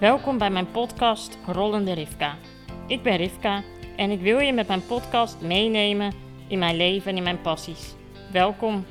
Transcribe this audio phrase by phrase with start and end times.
[0.00, 2.34] Welkom bij mijn podcast Rollende Rivka.
[2.86, 3.62] Ik ben Rivka
[3.96, 6.12] en ik wil je met mijn podcast meenemen
[6.48, 7.94] in mijn leven en in mijn passies.
[8.32, 8.84] Welkom,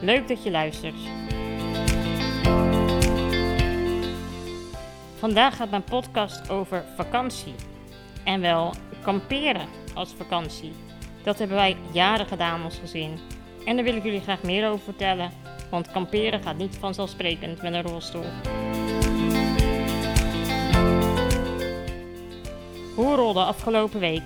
[0.00, 0.94] leuk dat je luistert.
[5.18, 7.54] Vandaag gaat mijn podcast over vakantie.
[8.24, 10.72] En wel kamperen als vakantie.
[11.22, 13.18] Dat hebben wij jaren gedaan als gezin.
[13.64, 15.30] En daar wil ik jullie graag meer over vertellen,
[15.70, 18.26] want kamperen gaat niet vanzelfsprekend met een rolstoel.
[22.98, 24.22] Hoe rolde afgelopen week?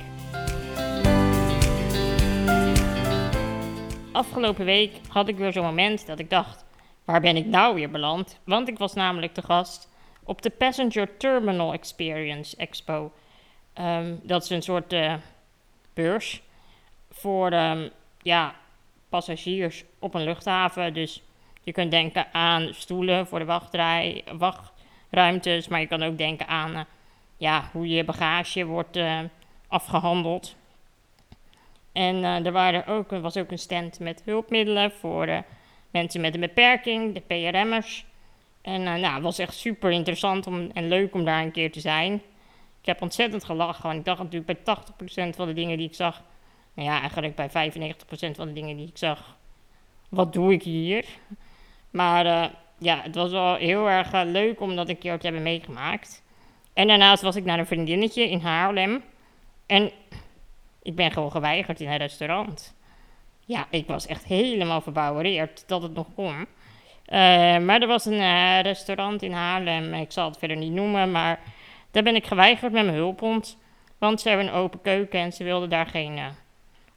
[4.13, 6.65] Afgelopen week had ik weer zo'n moment dat ik dacht:
[7.05, 8.41] waar ben ik nou weer beland?
[8.45, 9.89] Want ik was namelijk te gast
[10.25, 13.13] op de Passenger Terminal Experience Expo.
[13.73, 15.15] Ehm, dat is een soort uh,
[15.95, 16.43] beurs
[17.11, 17.91] voor um,
[18.23, 18.55] ja,
[19.09, 20.95] passagiers op een luchthaven.
[20.95, 21.23] Dus
[21.63, 26.71] je kunt denken aan stoelen voor de wachtrij, wachtruimtes, maar je kan ook denken aan
[26.71, 26.81] uh,
[27.43, 29.21] ja, hoe je bagage wordt uh,
[29.69, 30.55] afgehandeld.
[31.93, 35.39] En uh, er waren ook, was ook een stand met hulpmiddelen voor uh,
[35.91, 38.05] mensen met een beperking, de PRM'ers.
[38.61, 41.81] En nou, het was echt super interessant om, en leuk om daar een keer te
[41.81, 42.15] zijn.
[42.81, 44.77] Ik heb ontzettend gelachen, want ik dacht natuurlijk bij
[45.33, 46.23] 80% van de dingen die ik zag...
[46.75, 47.51] Nou ja, eigenlijk bij 95%
[48.37, 49.37] van de dingen die ik zag,
[50.09, 51.05] wat doe ik hier?
[51.91, 52.25] Maar
[52.79, 56.22] ja, het was wel heel erg leuk om dat een keer te hebben meegemaakt.
[56.73, 59.03] En daarnaast was ik naar een vriendinnetje in Haarlem.
[59.67, 59.91] En
[60.83, 62.75] ik ben gewoon geweigerd in een restaurant.
[63.45, 66.35] Ja, ik was echt helemaal verbouwereerd dat het nog kon.
[66.37, 71.11] Uh, maar er was een uh, restaurant in Haarlem, ik zal het verder niet noemen,
[71.11, 71.41] maar
[71.91, 73.59] daar ben ik geweigerd met mijn hulphond.
[73.99, 76.27] Want ze hebben een open keuken en ze wilden daar geen uh,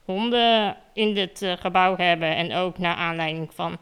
[0.06, 2.36] honden in dit gebouw hebben.
[2.36, 3.78] En ook naar aanleiding van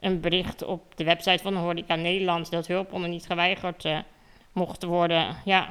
[0.00, 3.86] een bericht op de website van Horeca Nederland dat hulphonden niet geweigerd
[4.54, 5.36] mochten worden.
[5.44, 5.68] Ja,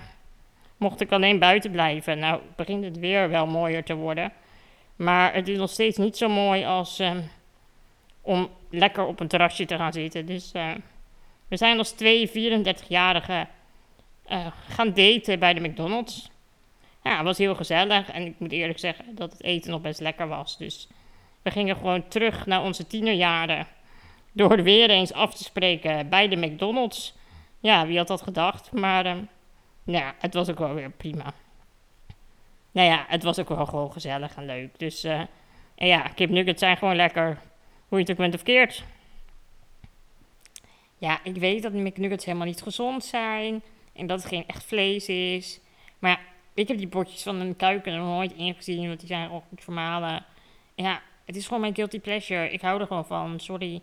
[0.78, 2.20] mocht ik alleen buiten blijven.
[2.20, 4.32] Nou, begint het weer wel mooier te worden.
[4.95, 7.11] Maar het is nog steeds niet zo mooi als uh,
[8.21, 10.26] om lekker op een terrasje te gaan zitten.
[10.26, 10.71] Dus uh,
[11.48, 13.48] we zijn als twee 34-jarigen
[14.32, 16.32] uh, gaan daten bij de McDonald's.
[17.04, 18.11] Ja, het was heel gezellig.
[18.11, 20.58] En ik moet eerlijk zeggen dat het eten nog best lekker was.
[20.58, 20.88] Dus
[21.42, 23.67] we gingen gewoon terug naar onze tienerjaren.
[24.32, 27.14] Door weer eens af te spreken bij de McDonald's.
[27.64, 28.72] Ja, wie had dat gedacht?
[28.72, 29.12] Maar uh,
[29.84, 31.34] nou ja, het was ook wel weer prima.
[32.72, 34.80] Nou ja, het was ook wel gewoon gezellig en leuk.
[34.80, 35.20] Dus uh,
[35.76, 37.40] en ja, kipnuggets zijn gewoon lekker.
[37.88, 38.84] Hoe je het ook bent of keert.
[40.98, 43.62] Ja, ik weet dat McNuggets helemaal niet gezond zijn.
[43.94, 45.60] En dat het geen echt vlees is.
[46.00, 46.22] Maar
[46.54, 48.88] ik heb die bordjes van een kuiken nog nooit ingezien.
[48.88, 50.26] Want die zijn ook goed vermalen.
[50.76, 52.50] Ja, het is gewoon mijn guilty pleasure.
[52.50, 53.82] Ik hou er gewoon van, sorry.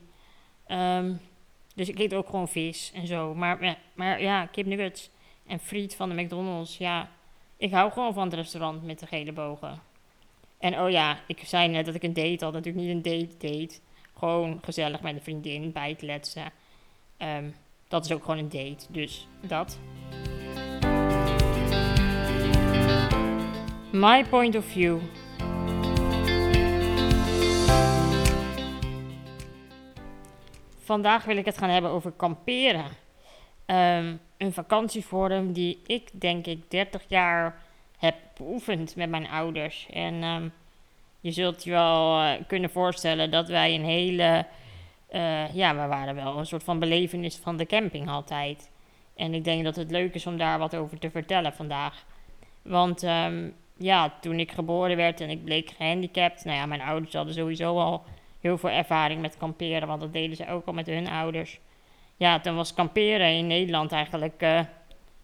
[0.68, 1.20] Um,
[1.80, 3.34] dus ik eet ook gewoon vis en zo.
[3.34, 5.10] Maar, maar ja, kipnuggets
[5.46, 6.76] en friet van de McDonald's.
[6.76, 7.10] Ja,
[7.56, 9.80] ik hou gewoon van het restaurant met de gele bogen.
[10.58, 12.52] En oh ja, ik zei net dat ik een date had.
[12.52, 13.78] Natuurlijk niet een date date.
[14.18, 16.52] Gewoon gezellig met een vriendin bijkletsen.
[17.18, 17.54] Um,
[17.88, 18.86] dat is ook gewoon een date.
[18.88, 19.78] Dus dat.
[23.92, 24.98] My point of view.
[30.90, 32.84] Vandaag wil ik het gaan hebben over kamperen.
[33.66, 37.62] Um, een vakantievorm die ik denk ik 30 jaar
[37.98, 39.86] heb beoefend met mijn ouders.
[39.92, 40.52] En um,
[41.20, 44.46] je zult je wel uh, kunnen voorstellen dat wij een hele.
[45.10, 48.70] Uh, ja, we waren wel een soort van belevenis van de camping altijd.
[49.16, 52.04] En ik denk dat het leuk is om daar wat over te vertellen vandaag.
[52.62, 56.44] Want um, ja, toen ik geboren werd en ik bleek gehandicapt.
[56.44, 58.04] Nou ja, mijn ouders hadden sowieso al
[58.40, 61.58] heel veel ervaring met kamperen, want dat deden ze ook al met hun ouders.
[62.16, 64.60] Ja, toen was kamperen in Nederland eigenlijk uh,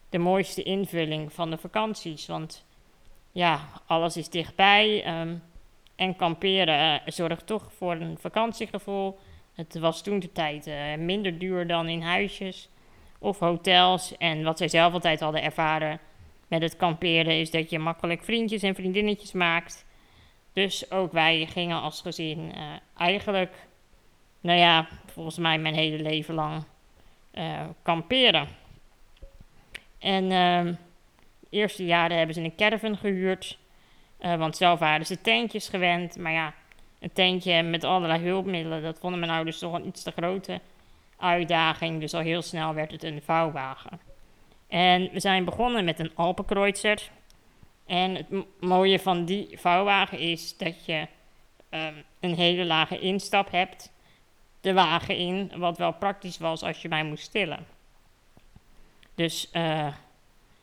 [0.08, 2.26] de mooiste invulling van de vakanties.
[2.26, 2.64] Want
[3.32, 5.20] ja, alles is dichtbij.
[5.20, 5.42] Um,
[5.96, 9.18] en kamperen uh, zorgt toch voor een vakantiegevoel.
[9.54, 12.68] Het was toen de tijd uh, minder duur dan in huisjes
[13.18, 14.16] of hotels.
[14.16, 16.00] En wat zij zelf altijd hadden ervaren
[16.48, 19.85] met het kamperen is dat je makkelijk vriendjes en vriendinnetjes maakt.
[20.56, 22.62] Dus ook wij gingen als gezin uh,
[22.96, 23.54] eigenlijk,
[24.40, 26.64] nou ja, volgens mij mijn hele leven lang
[27.34, 28.48] uh, kamperen.
[29.98, 30.74] En uh,
[31.40, 33.58] de eerste jaren hebben ze een caravan gehuurd,
[34.20, 36.16] uh, want zelf waren ze tentjes gewend.
[36.18, 36.54] Maar ja,
[36.98, 40.60] een tentje met allerlei hulpmiddelen, dat vonden mijn ouders toch een iets te grote
[41.16, 42.00] uitdaging.
[42.00, 44.00] Dus al heel snel werd het een vouwwagen.
[44.68, 47.10] En we zijn begonnen met een Alpenkreuzer.
[47.86, 48.26] En het
[48.60, 51.06] mooie van die vouwwagen is dat je
[51.70, 53.92] um, een hele lage instap hebt,
[54.60, 57.66] de wagen in, wat wel praktisch was als je mij moest stillen.
[59.14, 59.88] Dus uh,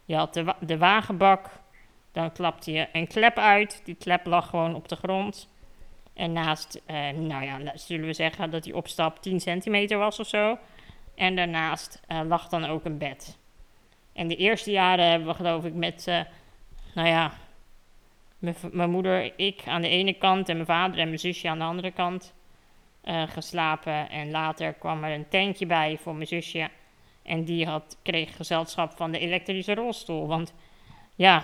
[0.05, 1.49] je had de, de wagenbak,
[2.11, 3.81] dan klapte je een klep uit.
[3.83, 5.49] Die klep lag gewoon op de grond.
[6.13, 10.27] En naast, uh, nou ja, zullen we zeggen dat die opstap 10 centimeter was of
[10.27, 10.57] zo.
[11.15, 13.37] En daarnaast uh, lag dan ook een bed.
[14.13, 16.07] En de eerste jaren hebben we geloof ik met,
[16.93, 17.33] nou ja,
[18.71, 21.63] mijn moeder, ik aan de ene kant en mijn vader en mijn zusje aan de
[21.63, 22.33] andere kant
[23.03, 24.09] uh, geslapen.
[24.09, 26.69] En later kwam er een tentje bij voor mijn zusje.
[27.23, 30.27] En die had, kreeg gezelschap van de elektrische rolstoel.
[30.27, 30.53] Want
[31.15, 31.43] ja,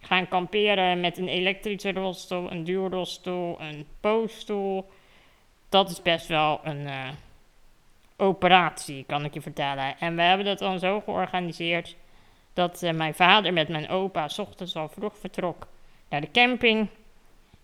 [0.00, 4.90] gaan kamperen met een elektrische rolstoel, een duurrolstoel, een poosstoel.
[5.68, 7.08] Dat is best wel een uh,
[8.16, 9.98] operatie, kan ik je vertellen.
[9.98, 11.96] En we hebben dat dan zo georganiseerd
[12.56, 15.66] dat uh, mijn vader met mijn opa s ochtends al vroeg vertrok
[16.08, 16.88] naar de camping.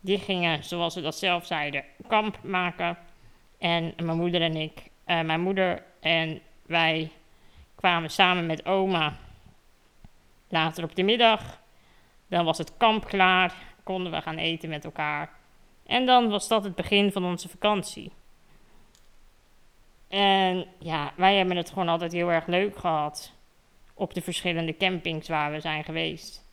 [0.01, 2.99] Die gingen, zoals ze dat zelf zeiden, kamp maken.
[3.59, 7.11] En mijn moeder en ik, uh, mijn moeder en wij
[7.75, 9.17] kwamen samen met oma
[10.49, 11.61] later op de middag.
[12.29, 15.31] Dan was het kamp klaar, konden we gaan eten met elkaar.
[15.87, 18.13] En dan was dat het begin van onze vakantie.
[20.09, 23.33] En ja, wij hebben het gewoon altijd heel erg leuk gehad
[23.95, 26.45] op de verschillende campings waar we zijn geweest.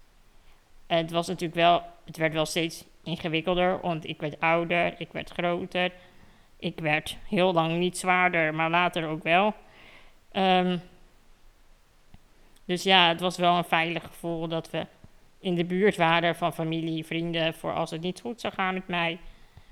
[0.88, 5.30] Het was natuurlijk wel, het werd wel steeds ingewikkelder, want ik werd ouder, ik werd
[5.30, 5.92] groter.
[6.58, 9.54] Ik werd heel lang niet zwaarder, maar later ook wel.
[10.32, 10.82] Um,
[12.66, 14.86] dus ja, het was wel een veilig gevoel dat we
[15.40, 18.88] in de buurt waren van familie, vrienden, voor als het niet goed zou gaan met
[18.88, 19.20] mij.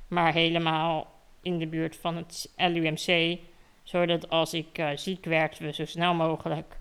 [0.08, 1.08] Maar helemaal
[1.42, 3.40] in de buurt van het LUMC,
[3.84, 6.78] zodat als ik uh, ziek werd, we zo snel mogelijk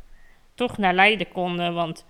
[0.57, 1.75] toch naar Leiden konden.
[1.75, 2.05] Want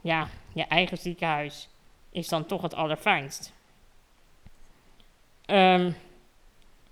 [0.00, 1.68] ja, je eigen ziekenhuis
[2.10, 3.52] is dan toch het allerfijnst.
[5.46, 5.96] Um,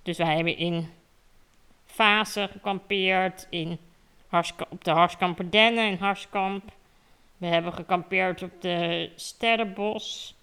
[0.02, 0.90] dus wij hebben in
[1.84, 3.78] Fase gekampeerd, in
[4.70, 6.72] op de Harskamperdennen in Harskamp.
[7.36, 10.34] We hebben gekampeerd op de Sterrenbos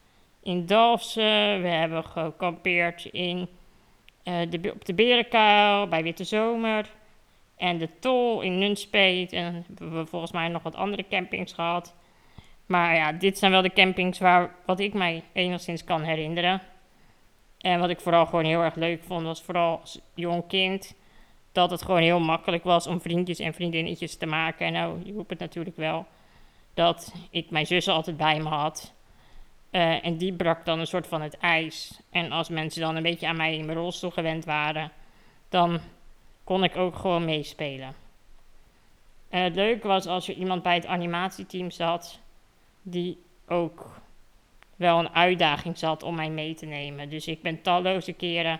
[0.43, 1.61] in Dalfsen.
[1.61, 3.47] We hebben gekampeerd in,
[4.23, 6.91] uh, de, op de Berenkuil bij Witte Zomer.
[7.57, 9.33] En de Tol in Nunspeet.
[9.33, 11.95] En hebben we volgens mij nog wat andere campings gehad.
[12.65, 16.61] Maar ja, dit zijn wel de campings waar wat ik mij enigszins kan herinneren.
[17.57, 20.95] En wat ik vooral gewoon heel erg leuk vond, was vooral als jong kind
[21.51, 24.65] dat het gewoon heel makkelijk was om vriendjes en vriendinnetjes te maken.
[24.65, 26.05] En nou, je hoeft het natuurlijk wel
[26.73, 28.93] dat ik mijn zussen altijd bij me had.
[29.71, 32.01] Uh, en die brak dan een soort van het ijs.
[32.09, 34.91] En als mensen dan een beetje aan mij in mijn rolstoel gewend waren,
[35.49, 35.79] dan
[36.43, 37.95] kon ik ook gewoon meespelen.
[39.29, 42.19] Uh, het leuke was als er iemand bij het animatieteam zat,
[42.81, 44.01] die ook
[44.75, 47.09] wel een uitdaging zat om mij mee te nemen.
[47.09, 48.59] Dus ik ben talloze keren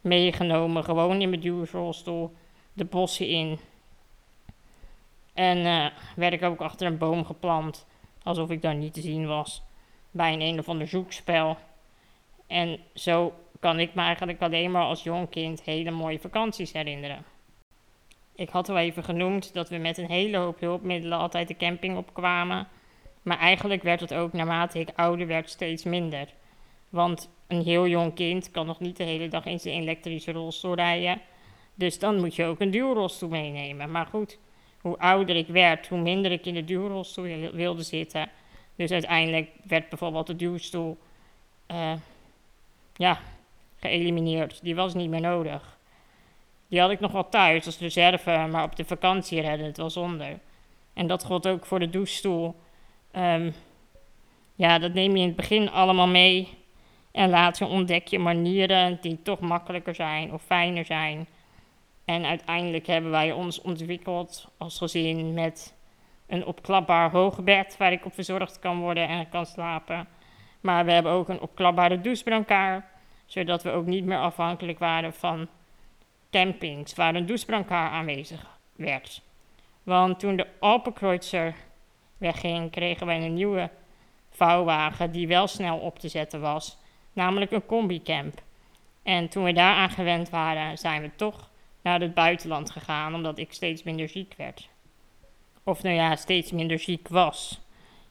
[0.00, 2.34] meegenomen, gewoon in mijn duurrolstoel,
[2.72, 3.58] de bossen in.
[5.34, 5.86] En uh,
[6.16, 7.86] werd ik ook achter een boom geplant,
[8.22, 9.62] alsof ik daar niet te zien was,
[10.10, 11.56] bij een een of ander zoekspel.
[12.46, 17.24] En zo kan ik me eigenlijk alleen maar als jong kind hele mooie vakanties herinneren.
[18.34, 21.96] Ik had al even genoemd dat we met een hele hoop hulpmiddelen altijd de camping
[21.96, 22.68] opkwamen.
[23.22, 26.28] Maar eigenlijk werd het ook naarmate ik ouder werd steeds minder.
[26.88, 30.74] Want een heel jong kind kan nog niet de hele dag in zijn elektrische rolstoel
[30.74, 31.20] rijden.
[31.74, 33.90] Dus dan moet je ook een duurrolstoel meenemen.
[33.90, 34.38] Maar goed,
[34.80, 38.30] hoe ouder ik werd, hoe minder ik in de duurrolstoel wilde zitten.
[38.76, 40.98] Dus uiteindelijk werd bijvoorbeeld de duurstoel
[41.70, 41.92] uh,
[42.96, 43.20] ja,
[43.84, 44.60] geëlimineerd.
[44.62, 45.78] Die was niet meer nodig.
[46.68, 49.90] Die had ik nog wel thuis als reserve, maar op de vakantie redde het wel
[49.90, 50.38] zonder.
[50.94, 52.54] En dat gold ook voor de douchestoel.
[53.16, 53.54] Um,
[54.54, 56.48] ja, dat neem je in het begin allemaal mee.
[57.12, 61.26] En later ontdek je manieren die toch makkelijker zijn of fijner zijn.
[62.04, 65.74] En uiteindelijk hebben wij ons ontwikkeld als gezin met
[66.26, 70.08] een opklapbaar hoogbed waar ik op verzorgd kan worden en kan slapen.
[70.60, 72.84] Maar we hebben ook een opklapbare douchebrancard,
[73.34, 75.48] zodat we ook niet meer afhankelijk waren van
[76.30, 79.22] campings waar een douchebrancard aanwezig werd.
[79.82, 81.54] Want toen de Alpenkreuzer
[82.18, 83.70] wegging, kregen wij een nieuwe
[84.30, 86.76] vouwwagen die wel snel op te zetten was,
[87.12, 88.42] namelijk een combicamp.
[89.02, 91.50] En toen we daaraan gewend waren, zijn we toch
[91.82, 94.68] naar het buitenland gegaan, omdat ik steeds minder ziek werd.
[95.62, 97.60] Of nou ja, steeds minder ziek was.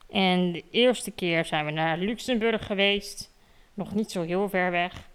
[0.09, 3.33] En de eerste keer zijn we naar Luxemburg geweest,
[3.73, 5.11] nog niet zo heel ver weg.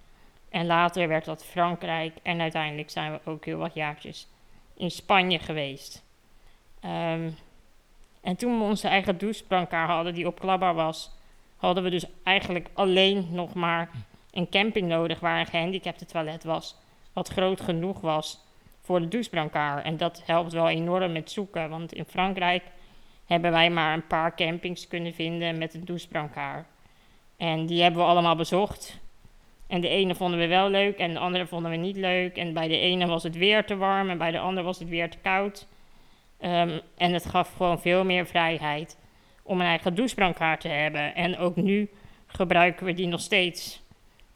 [0.51, 4.29] En later werd dat Frankrijk en uiteindelijk zijn we ook heel wat jaartjes
[4.77, 6.05] in Spanje geweest.
[6.85, 7.37] Um,
[8.21, 11.11] en toen we onze eigen douchebrancard hadden, die opklapbaar was,
[11.57, 13.91] hadden we dus eigenlijk alleen nog maar
[14.31, 16.77] een camping nodig waar een gehandicapte toilet was,
[17.13, 18.41] wat groot genoeg was
[18.81, 19.85] voor de douchebrancard.
[19.85, 22.63] En dat helpt wel enorm met zoeken, want in Frankrijk
[23.27, 26.67] hebben wij maar een paar campings kunnen vinden met een douchebrancard.
[27.37, 28.99] En die hebben we allemaal bezocht.
[29.69, 32.37] En de ene vonden we wel leuk en de andere vonden we niet leuk.
[32.37, 34.89] En bij de ene was het weer te warm en bij de andere was het
[34.89, 35.67] weer te koud.
[36.39, 38.99] Ehm, en het gaf gewoon veel meer vrijheid
[39.43, 41.15] om een eigen douchebrancard te hebben.
[41.15, 41.91] En ook nu
[42.27, 43.83] gebruiken we die nog steeds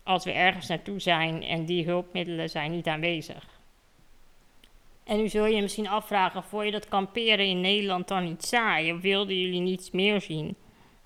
[0.03, 3.61] als we ergens naartoe zijn en die hulpmiddelen zijn niet aanwezig.
[5.05, 8.45] En nu zul je je misschien afvragen, vond je dat kamperen in Nederland dan niet
[8.45, 8.95] saai?
[8.95, 10.57] Wilden jullie niets meer zien?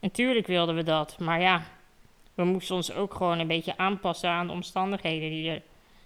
[0.01, 1.63] Natuurlijk wilden we dat, maar ja,
[2.37, 5.63] we moesten ons ook gewoon een beetje aanpassen aan de omstandigheden die er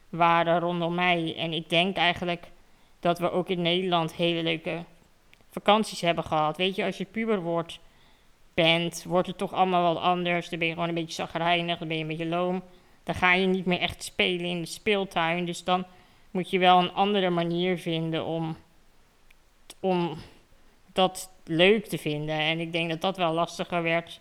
[0.08, 1.36] waren rondom mij.
[1.36, 2.50] En ik denk eigenlijk
[3.00, 4.84] dat we ook in Nederland hele leuke
[5.50, 6.56] vakanties hebben gehad.
[6.56, 7.78] Weet je, als je puber wordt,
[8.54, 10.48] bent, wordt het toch allemaal wat anders.
[10.48, 12.62] Dan ben je gewoon een beetje zagrijnig, dan ben je een beetje loom.
[13.02, 15.44] Dan ga je niet meer echt spelen in de speeltuin.
[15.44, 15.86] Dus dan
[16.30, 18.56] moet je wel een andere manier vinden om,
[19.80, 20.18] om
[20.92, 22.38] dat leuk te vinden.
[22.38, 24.20] En ik denk dat dat wel lastiger werd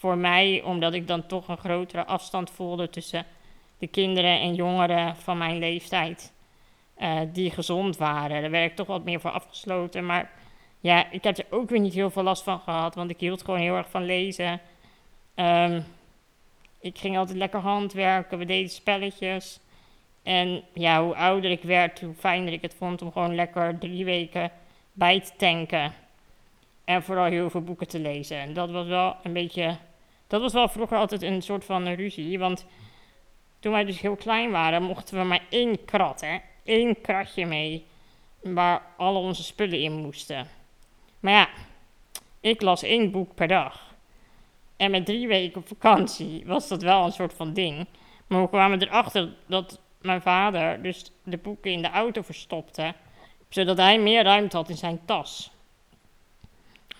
[0.00, 3.26] voor mij, omdat ik dan toch een grotere afstand voelde tussen
[3.78, 6.32] de kinderen en jongeren van mijn leeftijd.
[6.98, 8.40] Uh, die gezond waren.
[8.40, 10.06] Daar werd ik toch wat meer voor afgesloten.
[10.06, 10.30] Maar
[10.80, 13.44] ja, ik heb er ook weer niet heel veel last van gehad, want ik hield
[13.44, 14.60] gewoon heel erg van lezen.
[15.34, 15.84] Um,
[16.80, 19.60] ik ging altijd lekker handwerken, we deden spelletjes.
[20.22, 24.04] En ja, hoe ouder ik werd, hoe fijner ik het vond om gewoon lekker drie
[24.04, 24.50] weken
[24.92, 25.92] bij te tanken.
[26.84, 28.38] En vooral heel veel boeken te lezen.
[28.38, 29.76] En dat was wel een beetje.
[30.30, 32.38] Dat was wel vroeger altijd een soort van ruzie.
[32.38, 32.66] Want
[33.60, 36.38] toen wij dus heel klein waren, mochten we maar één krat, hè?
[36.64, 37.86] Eén kratje mee.
[38.42, 40.48] Waar alle onze spullen in moesten.
[41.20, 41.48] Maar ja,
[42.40, 43.94] ik las één boek per dag.
[44.76, 47.86] En met drie weken vakantie was dat wel een soort van ding.
[48.26, 52.94] Maar we kwamen erachter dat mijn vader dus de boeken in de auto verstopte,
[53.48, 55.50] zodat hij meer ruimte had in zijn tas.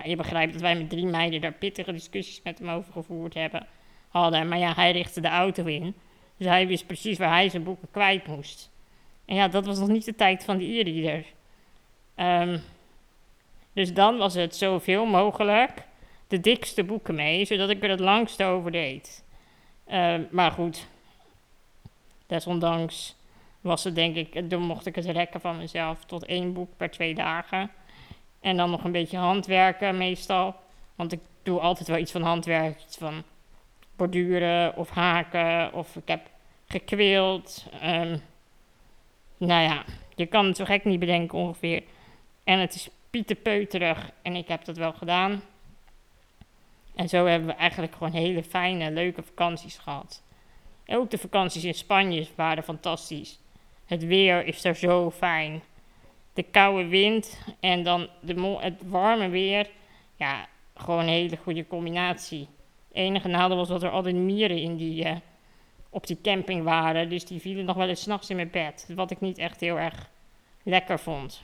[0.04, 3.66] Je begrijpt dat wij met drie meiden daar pittige discussies met hem over gevoerd hebben,
[4.08, 4.48] hadden.
[4.48, 5.94] Maar ja, hij richtte de auto in.
[6.36, 8.70] Dus hij wist precies waar hij zijn boeken kwijt moest.
[9.24, 11.24] En ja, dat was nog niet de tijd van de e-reader.
[12.16, 12.62] Um,
[13.72, 15.86] dus dan was het zoveel mogelijk
[16.28, 19.24] de dikste boeken mee, zodat ik er het langste over deed.
[19.88, 20.86] Uh, maar goed,
[22.26, 23.16] desondanks
[23.60, 26.90] was het denk ik, toen mocht ik het rekken van mezelf tot één boek per
[26.90, 27.70] twee dagen.
[28.40, 30.54] En dan nog een beetje handwerken meestal.
[30.94, 33.22] Want ik doe altijd wel iets van handwerk, iets van
[33.96, 35.72] borduren of haken.
[35.72, 36.20] Of ik heb
[36.66, 37.66] gekweeld.
[37.84, 38.22] Um,
[39.36, 41.82] nou ja, je kan het zo gek niet bedenken ongeveer.
[42.44, 45.42] En het is pieterpeuterig en ik heb dat wel gedaan.
[46.94, 50.22] En zo hebben we eigenlijk gewoon hele fijne, leuke vakanties gehad.
[50.86, 53.38] ook de vakanties in Spanje waren fantastisch.
[53.86, 55.62] Het weer is er zo fijn.
[56.40, 59.70] De koude wind en dan de het warme weer.
[60.16, 62.48] Ja, gewoon een hele goede combinatie.
[62.88, 65.16] Het enige nadeel was dat er altijd mieren in die, uh,
[65.90, 67.08] op die camping waren.
[67.08, 68.88] Dus die vielen nog wel eens s'nachts in mijn bed.
[68.94, 70.10] Wat ik niet echt heel erg
[70.62, 71.42] lekker vond.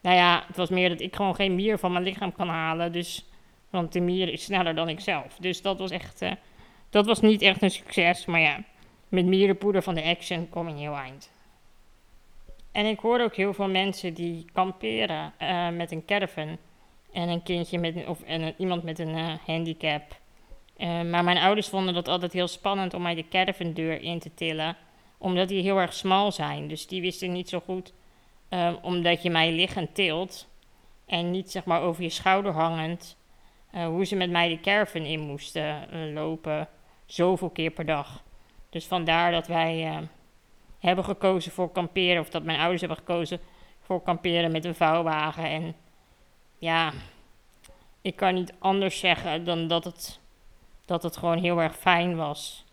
[0.00, 2.92] Nou ja, het was meer dat ik gewoon geen mier van mijn lichaam kan halen.
[2.92, 3.24] Dus,
[3.70, 5.36] want de mier is sneller dan ik zelf.
[5.40, 6.32] Dus dat was echt, uh,
[6.90, 8.24] dat was niet echt een succes.
[8.24, 8.62] Maar ja,
[9.08, 11.31] met mierenpoeder van de Action kom je heel eind.
[12.72, 16.58] En ik hoor ook heel veel mensen die kamperen uh, met een caravan.
[17.12, 20.02] En een kindje met, of en iemand met een uh, handicap.
[20.78, 24.76] maar mijn ouders vonden dat altijd heel spannend om mij de caravandeur in te tillen.
[25.18, 26.68] Omdat die heel erg smal zijn.
[26.68, 27.92] Dus die wisten niet zo goed
[28.82, 30.48] omdat je mij liggend tilt
[31.06, 33.16] en niet zeg maar over je schouder hangend.
[33.70, 36.68] Hoe ze met mij de caravan in moesten lopen,
[37.06, 38.22] zoveel keer per dag.
[38.70, 40.08] Dus vandaar dat wij
[40.82, 43.40] hebben gekozen voor kamperen, of dat mijn ouders hebben gekozen
[43.80, 45.44] voor kamperen met een vouwwagen.
[45.44, 45.74] En
[46.58, 46.92] ja,
[48.00, 50.20] ik kan niet anders zeggen dan dat het,
[50.84, 52.64] dat het gewoon heel erg fijn was.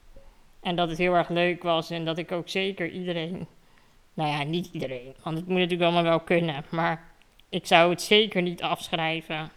[0.61, 3.47] En dat het heel erg leuk was en dat ik ook zeker iedereen
[4.13, 6.65] nou ja, niet iedereen, want het moet natuurlijk allemaal wel kunnen.
[6.69, 7.11] Maar
[7.49, 9.51] ik zou het zeker niet afschrijven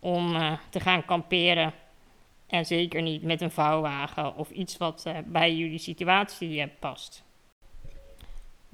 [0.00, 1.72] om uh, te gaan kamperen.
[2.46, 7.25] En zeker niet met een vouwwagen of iets wat uh, bij jullie situatie uh, past.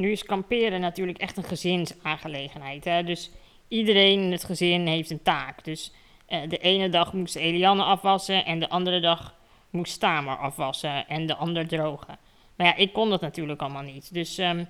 [0.02, 2.84] Nu is kamperen natuurlijk echt een gezinsaangelegenheid.
[2.84, 3.04] Hè?
[3.04, 3.30] Dus
[3.68, 5.64] iedereen in het gezin heeft een taak.
[5.64, 5.92] Dus
[6.26, 9.34] de ene dag moest Eliane afwassen en de andere dag
[9.70, 12.18] moest Tamer afwassen en de ander drogen.
[12.56, 14.14] Maar ja, ik kon dat natuurlijk allemaal niet.
[14.14, 14.66] Dus um,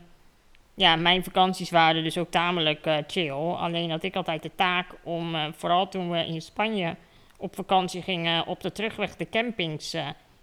[0.74, 3.30] ja, mijn vakanties waren dus ook tamelijk uh, chill.
[3.52, 6.96] Alleen had ik altijd de taak om, uh, vooral toen we in Spanje
[7.36, 9.96] op vakantie gingen, op de terugweg de campings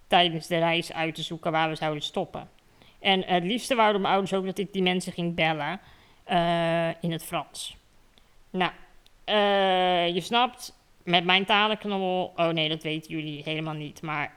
[0.07, 2.58] tijdens de reis uit te zoeken waar we zouden stoppen.
[2.99, 5.79] En het liefste wouden mijn ouders ook dat ik die mensen ging bellen
[6.99, 7.77] in het Frans.
[8.49, 8.71] Nou,
[9.23, 12.33] eh, je snapt, met mijn talenknobbel...
[12.35, 14.01] Oh nee, dat weten jullie helemaal niet.
[14.01, 14.33] Maar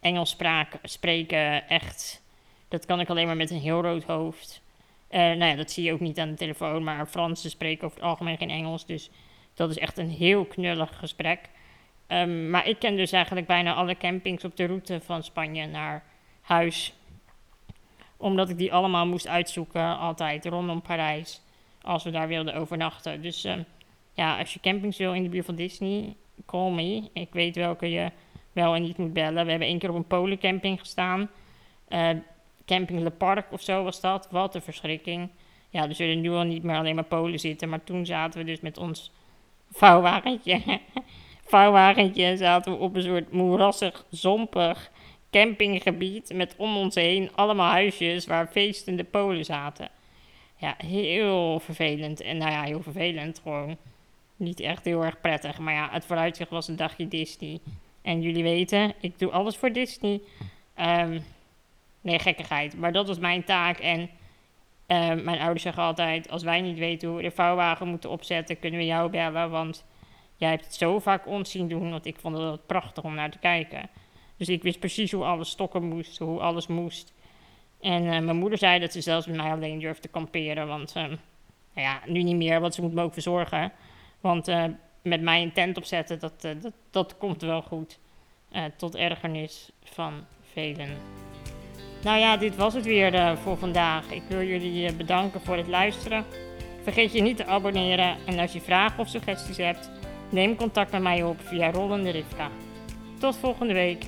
[0.00, 0.36] Engels
[0.82, 2.22] spreken, echt...
[2.68, 4.62] Dat kan ik alleen maar met een heel rood hoofd.
[5.10, 6.84] Uh, nou ja, dat zie je ook niet aan de telefoon.
[6.84, 8.86] Maar Fransen spreken over het algemeen geen Engels.
[8.86, 9.10] Dus
[9.54, 11.40] dat is echt een heel knullig gesprek.
[12.08, 16.04] Um, maar ik ken dus eigenlijk bijna alle campings op de route van Spanje naar
[16.40, 16.94] huis.
[18.18, 21.40] Omdat ik die allemaal moest uitzoeken, altijd rondom Parijs.
[21.82, 23.22] Als we daar wilden overnachten.
[23.22, 23.64] Dus um,
[24.12, 27.10] ja, als je campings wil in de buurt van Disney, call me.
[27.12, 28.10] Ik weet welke je
[28.52, 29.44] wel en niet moet bellen.
[29.44, 31.30] We hebben één keer op een polencamping gestaan.
[31.88, 32.10] Uh,
[32.66, 34.28] camping Le Parc of zo was dat.
[34.30, 35.28] Wat een verschrikking.
[35.70, 37.68] Ja, er zullen nu al niet meer alleen maar Polen zitten.
[37.68, 39.12] Maar toen zaten we dus met ons
[39.70, 40.62] vouwwagentje.
[41.44, 44.90] vouwwagentje zaten we op een soort moerassig, zompig
[45.30, 46.32] campinggebied.
[46.34, 49.88] Met om ons heen allemaal huisjes waar feestende Polen zaten.
[50.56, 52.20] Ja, heel vervelend.
[52.20, 53.40] En nou ja, heel vervelend.
[53.42, 53.76] Gewoon
[54.36, 55.58] niet echt heel erg prettig.
[55.58, 57.60] Maar ja, het vooruitzicht was een dagje Disney.
[58.02, 60.20] En jullie weten, ik doe alles voor Disney.
[60.80, 61.24] Um,
[62.00, 62.78] nee, gekkigheid.
[62.78, 63.78] Maar dat was mijn taak.
[63.78, 68.10] En um, mijn ouders zeggen altijd: als wij niet weten hoe we de vouwwagen moeten
[68.10, 69.50] opzetten, kunnen we jou bellen.
[69.50, 69.84] Want
[70.36, 71.90] jij hebt het zo vaak ons zien doen.
[71.90, 73.88] Want ik vond het prachtig om naar te kijken.
[74.38, 77.12] Dus ik wist precies hoe alles stokken moest, hoe alles moest.
[77.80, 80.66] En uh, mijn moeder zei dat ze zelfs met mij alleen durfde kamperen.
[80.66, 81.02] Want um,
[81.74, 83.72] nou ja, nu niet meer, want ze moet me ook verzorgen.
[84.20, 84.64] Want uh,
[85.02, 87.98] met mij een tent opzetten, dat, uh, dat, dat komt wel goed.
[88.76, 90.12] tot ergernis van
[90.52, 90.88] velen.
[92.02, 94.10] Nou ja, dit was het weer voor vandaag.
[94.10, 96.24] Ik wil jullie bedanken voor het luisteren.
[96.82, 98.16] Vergeet je niet te abonneren.
[98.26, 99.90] En als je vragen of suggesties hebt,
[100.30, 102.50] neem contact met mij op via Rollende Rivka.
[103.18, 104.04] Tot volgende week.